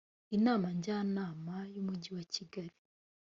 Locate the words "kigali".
2.33-2.75